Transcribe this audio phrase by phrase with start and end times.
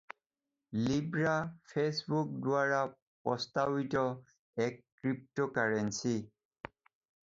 [0.85, 1.33] "Libra"
[1.73, 2.81] Facebook দ্বাৰা
[3.29, 4.05] প্ৰস্তাৱিত
[4.69, 6.21] এক ক্ৰিপ্ট'কাৰেঞ্চী।